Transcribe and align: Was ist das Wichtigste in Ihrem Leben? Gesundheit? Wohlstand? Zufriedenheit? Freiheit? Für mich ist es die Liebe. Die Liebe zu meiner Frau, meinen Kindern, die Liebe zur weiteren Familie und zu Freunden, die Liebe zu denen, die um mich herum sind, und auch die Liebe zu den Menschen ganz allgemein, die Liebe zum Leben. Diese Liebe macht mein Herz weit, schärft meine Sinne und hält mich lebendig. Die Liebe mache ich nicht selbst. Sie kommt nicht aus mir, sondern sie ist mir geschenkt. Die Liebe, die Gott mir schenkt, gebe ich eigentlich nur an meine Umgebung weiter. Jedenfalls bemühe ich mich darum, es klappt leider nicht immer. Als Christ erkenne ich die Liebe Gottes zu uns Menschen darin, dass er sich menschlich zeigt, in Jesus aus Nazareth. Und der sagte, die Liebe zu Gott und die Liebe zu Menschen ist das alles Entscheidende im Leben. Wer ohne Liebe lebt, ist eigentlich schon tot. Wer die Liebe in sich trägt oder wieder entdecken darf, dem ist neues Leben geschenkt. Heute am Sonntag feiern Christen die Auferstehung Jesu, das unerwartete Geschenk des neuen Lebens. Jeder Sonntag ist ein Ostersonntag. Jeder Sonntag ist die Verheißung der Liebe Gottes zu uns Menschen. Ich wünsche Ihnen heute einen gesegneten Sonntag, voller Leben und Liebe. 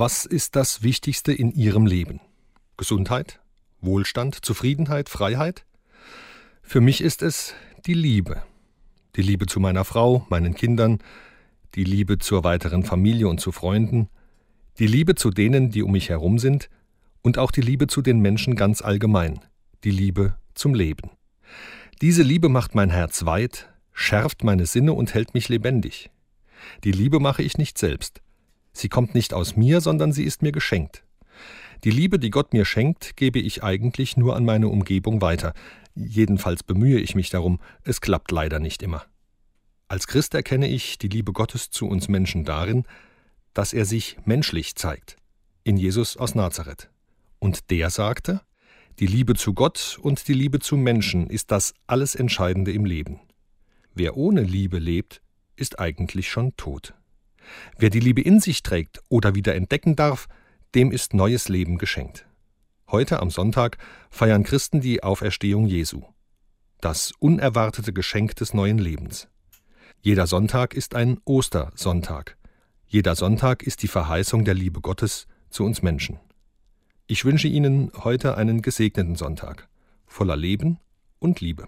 Was 0.00 0.26
ist 0.26 0.54
das 0.54 0.84
Wichtigste 0.84 1.32
in 1.32 1.50
Ihrem 1.50 1.84
Leben? 1.84 2.20
Gesundheit? 2.76 3.40
Wohlstand? 3.80 4.44
Zufriedenheit? 4.44 5.08
Freiheit? 5.08 5.64
Für 6.62 6.80
mich 6.80 7.00
ist 7.00 7.20
es 7.20 7.52
die 7.84 7.94
Liebe. 7.94 8.40
Die 9.16 9.22
Liebe 9.22 9.46
zu 9.46 9.58
meiner 9.58 9.84
Frau, 9.84 10.24
meinen 10.28 10.54
Kindern, 10.54 11.00
die 11.74 11.82
Liebe 11.82 12.18
zur 12.18 12.44
weiteren 12.44 12.84
Familie 12.84 13.26
und 13.26 13.40
zu 13.40 13.50
Freunden, 13.50 14.08
die 14.78 14.86
Liebe 14.86 15.16
zu 15.16 15.32
denen, 15.32 15.72
die 15.72 15.82
um 15.82 15.90
mich 15.90 16.10
herum 16.10 16.38
sind, 16.38 16.70
und 17.22 17.36
auch 17.36 17.50
die 17.50 17.60
Liebe 17.60 17.88
zu 17.88 18.00
den 18.00 18.20
Menschen 18.20 18.54
ganz 18.54 18.82
allgemein, 18.82 19.40
die 19.82 19.90
Liebe 19.90 20.36
zum 20.54 20.74
Leben. 20.74 21.10
Diese 22.02 22.22
Liebe 22.22 22.48
macht 22.48 22.76
mein 22.76 22.90
Herz 22.90 23.24
weit, 23.24 23.68
schärft 23.92 24.44
meine 24.44 24.66
Sinne 24.66 24.92
und 24.92 25.14
hält 25.14 25.34
mich 25.34 25.48
lebendig. 25.48 26.12
Die 26.84 26.92
Liebe 26.92 27.18
mache 27.18 27.42
ich 27.42 27.58
nicht 27.58 27.78
selbst. 27.78 28.22
Sie 28.78 28.88
kommt 28.88 29.12
nicht 29.12 29.34
aus 29.34 29.56
mir, 29.56 29.80
sondern 29.80 30.12
sie 30.12 30.22
ist 30.22 30.40
mir 30.40 30.52
geschenkt. 30.52 31.02
Die 31.82 31.90
Liebe, 31.90 32.20
die 32.20 32.30
Gott 32.30 32.52
mir 32.52 32.64
schenkt, 32.64 33.16
gebe 33.16 33.40
ich 33.40 33.64
eigentlich 33.64 34.16
nur 34.16 34.36
an 34.36 34.44
meine 34.44 34.68
Umgebung 34.68 35.20
weiter. 35.20 35.52
Jedenfalls 35.96 36.62
bemühe 36.62 37.00
ich 37.00 37.16
mich 37.16 37.28
darum, 37.28 37.58
es 37.82 38.00
klappt 38.00 38.30
leider 38.30 38.60
nicht 38.60 38.84
immer. 38.84 39.04
Als 39.88 40.06
Christ 40.06 40.32
erkenne 40.34 40.68
ich 40.68 40.96
die 40.96 41.08
Liebe 41.08 41.32
Gottes 41.32 41.70
zu 41.70 41.88
uns 41.88 42.06
Menschen 42.06 42.44
darin, 42.44 42.84
dass 43.52 43.72
er 43.72 43.84
sich 43.84 44.16
menschlich 44.24 44.76
zeigt, 44.76 45.16
in 45.64 45.76
Jesus 45.76 46.16
aus 46.16 46.36
Nazareth. 46.36 46.88
Und 47.40 47.70
der 47.70 47.90
sagte, 47.90 48.42
die 49.00 49.06
Liebe 49.06 49.34
zu 49.34 49.54
Gott 49.54 49.98
und 50.00 50.28
die 50.28 50.34
Liebe 50.34 50.60
zu 50.60 50.76
Menschen 50.76 51.28
ist 51.30 51.50
das 51.50 51.74
alles 51.88 52.14
Entscheidende 52.14 52.70
im 52.70 52.84
Leben. 52.84 53.18
Wer 53.92 54.16
ohne 54.16 54.42
Liebe 54.42 54.78
lebt, 54.78 55.20
ist 55.56 55.80
eigentlich 55.80 56.28
schon 56.28 56.56
tot. 56.56 56.94
Wer 57.78 57.90
die 57.90 58.00
Liebe 58.00 58.20
in 58.22 58.40
sich 58.40 58.62
trägt 58.62 59.00
oder 59.08 59.34
wieder 59.34 59.54
entdecken 59.54 59.96
darf, 59.96 60.28
dem 60.74 60.92
ist 60.92 61.14
neues 61.14 61.48
Leben 61.48 61.78
geschenkt. 61.78 62.26
Heute 62.90 63.20
am 63.20 63.30
Sonntag 63.30 63.78
feiern 64.10 64.44
Christen 64.44 64.80
die 64.80 65.02
Auferstehung 65.02 65.66
Jesu, 65.66 66.02
das 66.80 67.12
unerwartete 67.18 67.92
Geschenk 67.92 68.36
des 68.36 68.54
neuen 68.54 68.78
Lebens. 68.78 69.28
Jeder 70.00 70.26
Sonntag 70.26 70.74
ist 70.74 70.94
ein 70.94 71.18
Ostersonntag. 71.24 72.36
Jeder 72.86 73.16
Sonntag 73.16 73.62
ist 73.62 73.82
die 73.82 73.88
Verheißung 73.88 74.44
der 74.44 74.54
Liebe 74.54 74.80
Gottes 74.80 75.26
zu 75.50 75.64
uns 75.64 75.82
Menschen. 75.82 76.20
Ich 77.08 77.24
wünsche 77.24 77.48
Ihnen 77.48 77.90
heute 78.04 78.36
einen 78.36 78.62
gesegneten 78.62 79.16
Sonntag, 79.16 79.68
voller 80.06 80.36
Leben 80.36 80.78
und 81.18 81.40
Liebe. 81.40 81.66